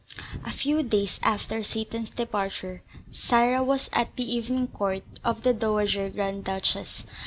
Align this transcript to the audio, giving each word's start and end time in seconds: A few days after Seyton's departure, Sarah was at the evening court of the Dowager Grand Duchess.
A 0.43 0.49
few 0.51 0.81
days 0.81 1.19
after 1.21 1.61
Seyton's 1.61 2.09
departure, 2.09 2.81
Sarah 3.11 3.63
was 3.63 3.87
at 3.93 4.15
the 4.15 4.27
evening 4.35 4.69
court 4.69 5.03
of 5.23 5.43
the 5.43 5.53
Dowager 5.53 6.09
Grand 6.09 6.43
Duchess. 6.43 7.03